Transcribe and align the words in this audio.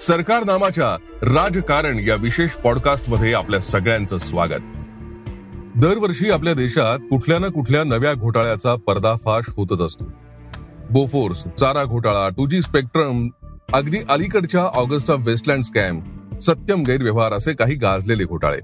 सरकार 0.00 0.44
नामाच्या 0.44 0.96
राजकारण 1.22 1.98
या 1.98 2.14
विशेष 2.14 2.50
पॉडकास्टमध्ये 2.50 3.32
आपल्या 3.32 3.60
सगळ्यांचं 3.60 4.18
स्वागत. 4.18 4.60
दरवर्षी 5.76 6.30
आपल्या 6.30 6.54
देशात 6.54 6.98
कुठल्या 6.98 7.38
ना 7.38 7.48
कुठल्या 7.48 7.84
नव्या 7.84 8.14
घोटाळ्याचा 8.14 8.74
पर्दाफाश 8.74 9.44
होतच 9.56 9.80
असतो. 9.80 10.04
बोफोर्स 10.90 11.44
चारा 11.44 11.84
घोटाळा 11.84 12.28
टू 12.28 12.46
जी 12.46 12.62
स्पेक्ट्रम 12.62 13.28
अगदी 13.72 13.98
अलीकडच्या 14.08 14.60
Agusta 14.60 15.10
of 15.10 15.20
Westland 15.24 15.62
scam 15.62 16.00
Satyam 16.42 16.82
गैरव्यवहार 16.82 17.32
असे 17.32 17.52
काही 17.52 17.74
गाजलेले 17.74 18.24
घोटाळे. 18.24 18.58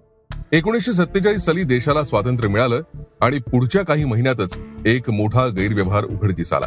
एकोणीसशे 0.52 0.92
सत्तेचाळीस 0.92 1.42
साली 1.42 1.62
देशाला 1.62 2.02
स्वातंत्र्य 2.02 2.48
मिळालं 2.48 2.82
आणि 3.20 3.38
पुढच्या 3.38 3.84
काही 3.84 4.04
महिन्यातच 4.04 4.58
एक 4.86 5.10
मोठा 5.10 5.46
गैरव्यवहार 5.46 6.04
उघडकीस 6.04 6.52
आला. 6.52 6.66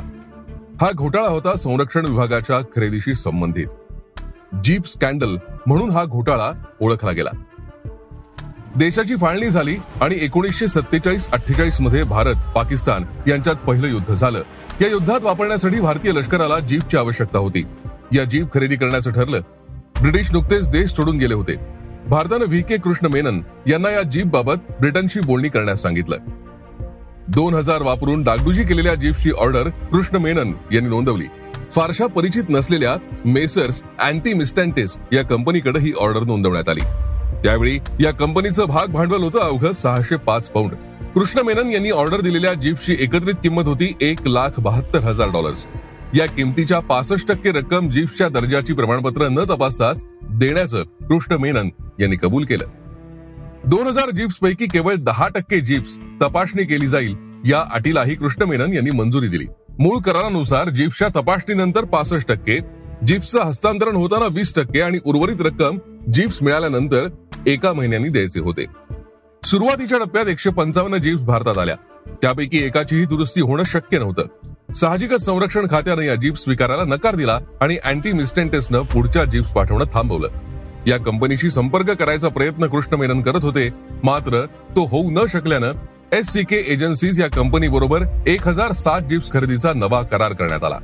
हा 0.81 0.91
घोटाळा 0.95 1.29
होता 1.29 1.55
संरक्षण 1.55 2.05
विभागाच्या 2.05 2.59
खरेदीशी 2.75 3.15
संबंधित. 3.15 3.67
जीप 4.63 4.87
स्कॅन्डल 4.87 5.37
म्हणून 5.67 5.89
हा 5.89 6.05
घोटाळा 6.05 6.51
ओळखला 6.81 7.11
गेला. 7.11 7.29
देशाची 8.75 9.15
फाळणी 9.15 9.49
झाली 9.49 9.75
आणि 10.01 10.15
एकोणीसशे 10.21 10.67
सत्तेचाळीस 10.67 11.29
अठ्ठेचाळीसमध्ये 11.29 12.03
भारत 12.03 12.35
पाकिस्तान 12.55 13.03
यांच्यात 13.27 13.55
पहिलं 13.55 13.87
युद्ध 13.87 14.13
झालं. 14.13 14.43
या 14.81 14.87
युद्धात 14.87 15.19
वापरण्यासाठी 15.23 15.79
भारतीय 15.79 16.11
लष्कराला 16.11 16.59
जीपची 16.59 16.97
आवश्यकता 16.97 17.39
होती. 17.39 17.65
या 18.15 18.23
जीप 18.23 18.53
खरेदी 18.53 18.75
करण्याचं 18.75 19.11
ठरलं. 19.11 19.39
ब्रिटिश 20.01 20.31
नुकतेच 20.31 20.69
देश 20.69 20.89
सोडून 20.89 21.17
गेले 21.17 21.33
होते. 21.33 21.55
भारतानं 22.07 22.45
व्ही. 22.47 22.61
के. 22.61 22.77
कृष्ण 22.77 23.07
मेनन 23.07 23.41
यांना 23.67 23.89
या 23.89 24.01
जीप 24.01 24.25
बाबत 24.25 24.55
ब्रिटनशी 24.79 25.19
बोलणी 25.19 25.49
करण्यास 25.49 25.81
सांगितलं. 25.81 26.17
दोन 27.27 27.53
हजार 27.53 27.81
वापरून 27.81 28.23
डागडुजी 28.23 28.63
केलेल्या 28.63 28.95
जीपची 28.95 29.31
ऑर्डर 29.31 29.69
कृष्ण 29.69 30.17
मेनन 30.17 30.53
यांनी 30.71 30.89
नोंदवली. 30.89 31.25
फारशा 31.75 32.07
परिचित 32.07 32.43
नसलेल्या 32.49 32.95
मेसर्स 33.25 33.81
अँटी 33.99 34.33
मिस्टँटेस 34.33 34.97
या 35.13 35.23
कंपनीकडे 35.23 35.79
ही 35.79 35.91
ऑर्डर 35.99 36.23
नोंदवण्यात 36.23 36.69
आली. 36.69 36.81
त्यावेळी 37.43 37.79
या 37.99 38.11
कंपनीचं 38.11 38.65
भाग 38.65 38.87
भांडवल 38.87 39.23
होतं 39.23 39.39
अवघं 39.39 39.71
सहाशे 39.71 40.15
पाच 40.15 40.49
पाऊंड 40.49 40.71
कृष्ण 41.15 41.39
मेनन 41.39 41.71
यांनी 41.71 41.89
ऑर्डर 41.89 42.21
दिलेल्या 42.21 42.53
जीपची 42.53 42.95
एकत्रित 42.99 43.33
किंमत 43.33 43.67
होती 43.67 43.93
एक 44.01 44.27
लाख 44.27 44.59
बहात्तर 44.59 44.99
हजार 44.99 45.29
डॉलर्स. 45.29 45.65
या 46.15 46.25
किमतीच्या 46.25 46.79
पासष्ट 46.79 47.27
टक्के 47.27 47.51
रक्कम 47.51 47.89
जीप्सच्या 47.89 48.29
दर्जाची 48.29 48.73
प्रमाणपत्र 48.73 49.27
न 49.27 49.43
तपासताच 49.49 50.03
देण्याचं 50.29 50.83
कृष्ण 50.83 51.35
मेनन 51.35 51.69
यांनी 51.99 52.15
कबूल 52.15 52.45
केलं. 52.45 52.65
दोन 53.65 53.87
हजार 53.87 54.09
जीप्स 54.09 54.35
पैकी 54.35 54.65
केवळ 54.65 54.95
दहा 54.95 55.27
टक्के 55.27 55.59
जीप्स 55.61 55.97
तपासणी 56.21 56.63
केली 56.63 56.87
जाईल 56.87 57.15
या 57.45 57.63
अटीलाही 57.73 58.15
कृष्ण 58.15 58.43
मेनन 58.43 58.73
यांनी 58.73 58.91
मंजुरी 58.91 59.27
दिली. 59.27 59.45
मूळ 59.79 59.97
करारानुसार 59.97 60.69
जीप्सच्या 60.69 61.07
तपासणीनंतर 61.07 61.83
पासष्ट 61.83 62.27
टक्के 62.27 62.59
जीप्सचं 63.07 63.43
हस्तांतरण 63.43 63.95
होताना 63.95 64.25
वीस 64.31 64.53
टक्के 64.55 64.81
आणि 64.81 64.97
उर्वरित 65.05 65.41
रक्कम 65.41 65.77
जीप्स 66.13 66.43
मिळाल्यानंतर 66.43 67.07
एका 67.47 67.73
महिन्यांनी 67.73 68.09
द्यायचे 68.09 68.39
होते. 68.39 68.65
सुरुवातीच्या 69.43 69.97
टप्प्यात 69.97 70.25
एकशे 70.25 70.49
पंचावन्न 70.49 70.97
जीप्स 70.97 71.23
भारतात 71.23 71.57
आल्या. 71.57 71.75
त्यापैकी 72.21 72.57
एकाचीही 72.57 73.05
दुरुस्ती 73.05 73.41
होणं 73.41 73.63
शक्य 73.63 73.99
नव्हतं. 73.99 74.73
साहजिकच 74.73 75.25
संरक्षण 75.25 75.67
खात्यानं 75.69 76.01
या 76.01 76.15
जीप्स 76.15 76.43
स्वीकारायला 76.43 76.83
नकार 76.83 77.15
दिला 77.15 77.39
आणि 77.61 77.77
अँटी 77.85 78.11
मिस्टेंटेसनं 78.11 78.81
पुढच्या 78.81 79.23
जीप्स 79.23 79.49
पाठवणं 79.49 79.85
थांबवलं. 79.93 80.27
या 80.87 80.97
कंपनीशी 80.97 81.49
संपर्क 81.49 81.91
करायचा 81.91 82.27
प्रयत्न 82.27 82.67
कृष्ण 82.67 82.95
मेनन 82.95 83.21
करत 83.21 83.43
होते 83.43 83.69
मात्र 84.03 84.45
तो 84.75 84.85
होऊ 84.85 85.11
न 85.11 85.19
शकल्यानं 85.29 85.71
एस 86.13 86.29
सी 86.29 86.43
के 86.43 86.55
एजन्सीज 86.67 87.19
या 87.19 87.27
कंपनी 87.27 87.67
बरोबर 87.67 88.03
एक 88.27 88.47
हजार 88.47 88.71
सात 88.71 89.01
जीप्स 89.01 89.31
खरेदीचा 89.31 89.71
नवा 89.73 90.01
करार 90.01 90.33
करण्यात 90.33 90.63
आला. 90.63 90.77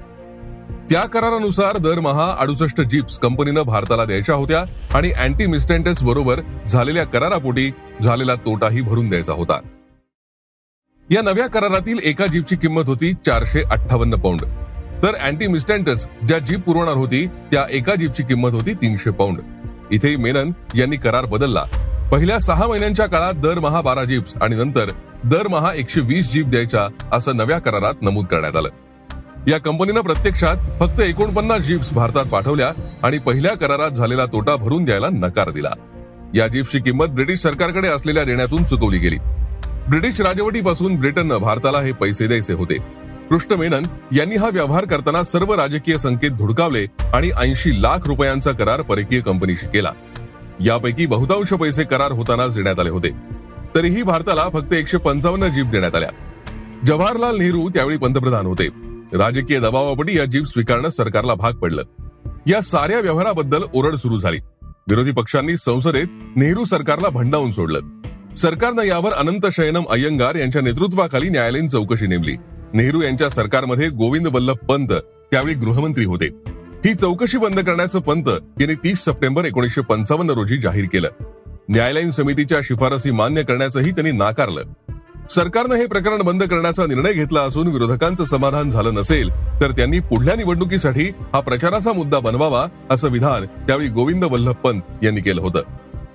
त्या 0.89 1.01
करारानुसार 1.05 1.77
दरमहा 1.77 2.35
अडुसष्ट 2.39 2.81
जीप्स 2.81 3.17
कंपनीनं 3.19 3.61
भारताला 3.61 4.05
द्यायच्या 4.05 4.35
होत्या 4.35 4.63
आणि 4.93 5.11
अँटी 5.11 5.45
मिस्टेंटेस 5.45 6.03
बरोबर 6.03 6.39
झालेल्या 6.67 7.03
करारापोटी 7.03 7.69
झालेला 8.03 8.35
तोटाही 8.35 8.81
भरून 8.81 9.09
द्यायचा 9.09 9.33
होता. 9.33 9.59
या 11.09 11.21
नव्या 11.21 11.47
करारातील 11.47 11.99
एका 12.03 12.27
जीपची 12.27 12.55
किंमत 12.55 12.83
होती 12.87 13.13
चारशे 13.13 13.61
अठ्ठावन्न 13.61 14.15
पौंड. 14.15 14.41
तर 15.03 15.15
अँटी 15.15 15.47
मिस्टेंटस 15.47 16.07
ज्या 16.27 16.39
जीप 16.39 16.59
पुरवणार 16.59 16.95
होती 16.95 17.25
त्या 17.51 17.65
एका 17.69 17.95
जीपची 17.95 18.23
किंमत 18.23 18.53
होती 18.53 18.73
तीनशे 18.73 19.11
पौंड. 19.11 19.41
इथे 19.91 20.15
मेनन 20.15 20.51
यांनी 20.75 20.97
करार 20.97 21.25
बदलला. 21.25 21.63
पहिल्या 22.11 22.39
सहा 22.39 22.67
महिन्यांच्या 22.67 23.05
काळात 23.05 23.33
दरमहा 23.33 23.81
बारा 23.81 24.03
जीप्स 24.03 24.33
आणि 24.41 24.55
नंतर 24.55 24.89
दरमहा 25.25 25.73
एकशे 25.73 26.01
वीस 26.01 26.31
जीप 26.31 26.45
द्यायच्या 26.45 26.87
असं 27.11 27.37
नव्या 27.37 27.59
करारात 27.59 27.93
नमूद 28.01 28.25
करण्यात 28.25 28.55
आलं. 28.55 28.69
या 29.47 29.57
कंपनीनं 29.57 30.01
प्रत्यक्षात 30.01 30.55
फक्त 30.79 31.01
एकोणपन्नास 31.01 31.59
जीप्स 31.59 31.93
भारतात 31.93 32.25
पाठवल्या 32.25 32.71
आणि 33.03 33.17
पहिल्या 33.17 33.57
करारात 33.57 33.91
झालेला 33.91 34.25
तोटा 34.25 34.55
भरून 34.55 34.83
द्यायला 34.83 35.09
नकार 35.09 35.49
दिला. 35.49 35.69
या 36.33 36.47
जीप्सची 36.47 36.79
किंमत 36.79 37.05
ब्रिटिश 37.05 37.39
सरकारकडे 37.39 37.87
असलेल्या 37.87 38.23
देण्यातून 38.23 38.63
चुकवली 38.63 38.97
गेली. 38.97 39.17
ब्रिटिश 39.89 40.21
राजवटीपासून 40.21 40.95
ब्रिटननं 40.95 41.37
भारताला 41.37 41.81
हे 41.81 41.91
पैसे 41.91 42.27
द्यायचे 42.27 42.53
होते. 42.53 42.77
कृष्ण 43.29 43.55
मेनन 43.55 43.83
यांनी 44.11 44.35
हा 44.35 44.49
व्यवहार 44.53 44.85
करताना 44.85 45.23
सर्व 45.23 45.53
राजकीय 45.53 45.97
संकेत 45.97 46.31
धुडकावले 46.31 46.85
आणि 47.13 47.31
ऐंशी 47.37 47.81
लाख 47.81 48.07
रुपयांचा 48.07 48.51
करार 48.51 48.81
परकीय 48.81 49.19
कंपनीशी 49.19 49.65
केला. 49.65 49.91
यापैकी 50.59 51.05
बहुतांश 51.05 51.49
पैसे 51.49 51.83
करार 51.83 52.11
होतानाच 52.11 52.55
देण्यात 52.55 52.79
आले 52.79 52.89
होते. 52.89 53.38
तरीही 53.75 54.03
भारताला 54.03 54.49
फक्त 54.49 54.73
एकशे 54.73 54.97
पंचावन्न 54.97 55.51
जीप 55.51 55.65
देण्यात 55.65 55.95
आल्या. 55.95 56.09
जवाहरलाल 56.85 57.37
नेहरू 57.37 57.69
त्यावेळी 57.69 57.97
पंतप्रधान 57.97 58.45
होते. 58.45 58.67
राजकीय 59.13 59.59
दबावापोटी 59.59 60.17
या 60.17 60.25
जीप 60.25 60.45
स्वीकारणं 60.45 60.89
सरकारला 60.89 61.33
भाग 61.33 61.53
पडलं. 61.53 61.83
या 62.47 62.61
साऱ्या 62.61 62.99
व्यवहाराबद्दल 62.99 63.63
ओरड 63.73 63.95
सुरू 63.95 64.17
झाली. 64.17 64.37
विरोधी 64.63 65.11
पक्षांनी 65.11 65.57
संसदेत 65.57 66.05
नेहरू 66.35 66.65
सरकारला 66.65 67.09
भंडावून 67.09 67.51
सोडलं. 67.51 67.79
सरकारनं 68.33 68.83
यावर 68.83 69.11
अनंत 69.11 69.45
शयनम 69.51 69.83
अय्यंगार 69.89 70.35
यांच्या 70.35 70.61
नेतृत्वाखाली 70.61 71.29
न्यायालयीन 71.29 71.67
चौकशी 71.67 72.07
नेमली. 72.07 72.35
नेहरू 72.73 73.01
यांच्या 73.01 73.29
सरकारमध्ये 73.29 73.89
गोविंद 73.89 74.27
वल्लभ 74.27 74.55
पंत 74.55 74.87
त्यावेळी 75.31 75.53
गृहमंत्री 75.53 76.05
होते. 76.05 76.27
ही 76.85 76.93
चौकशी 76.93 77.37
बंद 77.37 77.59
करण्याचं 77.59 77.99
पंत 77.99 78.23
यांनी 78.61 78.73
तीस 78.73 78.99
सप्टेंबर 78.99 79.45
एकोणीसशे 79.45 79.81
पंचावन्न 79.81 80.29
रोजी 80.29 80.57
जाहीर 80.57 80.85
केलं. 80.93 81.09
न्यायालयीन 81.69 82.11
समितीच्या 82.11 82.59
शिफारसी 82.63 83.11
मान्य 83.11 83.43
करण्याचंही 83.43 83.91
त्यांनी 83.91 84.11
नाकारलं. 84.11 84.61
सरकारनं 85.29 85.75
हे 85.75 85.85
प्रकरण 85.85 86.21
बंद 86.21 86.43
करण्याचा 86.43 86.85
निर्णय 86.85 87.13
घेतला 87.13 87.41
असून 87.41 87.67
विरोधकांचं 87.67 88.23
समाधान 88.23 88.69
झालं 88.69 88.93
नसेल 88.93 89.29
तर 89.61 89.71
त्यांनी 89.71 89.99
पुढल्या 89.99 90.35
निवडणुकीसाठी 90.35 91.03
हा 91.03 91.39
प्रचाराचा 91.39 91.93
मुद्दा 91.93 92.19
बनवावा 92.19 92.65
असं 92.89 93.09
विधान 93.09 93.45
त्यावेळी 93.45 93.87
गोविंद 93.87 94.23
वल्लभ 94.23 94.51
पंत 94.51 94.81
यांनी 95.03 95.21
केलं 95.21 95.41
होतं. 95.41 95.61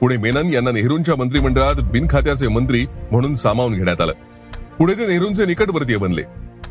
पुढे 0.01 0.17
मेनन 0.17 0.53
यांना 0.53 0.71
नेहरूंच्या 0.71 1.17
मंत्रिमंडळात 1.17 1.75
बिनखात्याचे 1.75 2.49
मंत्री 2.49 2.87
म्हणून 3.11 3.35
सामावून 3.35 3.75
घेण्यात 3.75 4.01
आलं. 4.01 4.13
पुढे 4.79 4.95
ते 4.95 5.07
नेहरूंचे 5.07 5.47
निकटवर्तीय 5.47 5.97
बनले. 5.97 6.23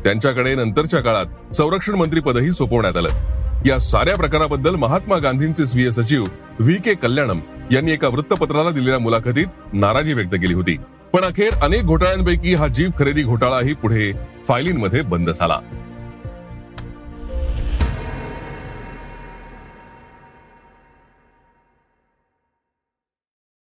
त्यांच्याकडे 0.04 0.54
नंतरच्या 0.54 1.00
काळात 1.00 1.54
संरक्षण 1.54 1.94
मंत्रीपदही 1.94 2.52
सोपवण्यात 2.52 2.96
आलं. 2.96 3.08
या 3.66 3.78
साऱ्या 3.78 4.16
प्रकाराबद्दल 4.16 4.74
महात्मा 4.74 5.18
गांधींचे 5.18 5.66
स्वीय 5.66 5.90
सचिव 5.90 6.24
व्ही 6.60 6.76
के 6.76 6.94
कल्याणम 6.94 7.40
यांनी 7.72 7.92
एका 7.92 8.08
वृत्तपत्राला 8.08 8.70
दिलेल्या 8.70 8.98
मुलाखतीत 8.98 9.46
नाराजी 9.72 10.12
व्यक्त 10.12 10.34
केली 10.34 10.54
होती. 10.54 10.76
पण 11.12 11.20
अखेर 11.20 11.54
अनेक 11.54 11.84
घोटाळ्यांपैकी 11.84 12.54
हा 12.54 12.66
जीप 12.66 12.90
खरेदी 12.98 13.22
घोटाळाही 13.22 13.74
पुढे 13.74 14.12
फायलींमध्ये 14.44 15.02
बंद 15.02 15.30
झाला. 15.30 15.58